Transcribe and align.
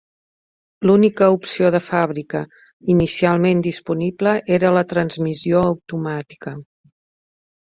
L'única 0.89 1.27
opció 1.33 1.69
de 1.75 1.81
fàbrica 1.89 2.41
inicialment 2.95 3.61
disponible 3.67 4.33
era 4.59 4.73
la 4.79 4.85
transmissió 4.95 5.63
automàtica. 5.75 6.57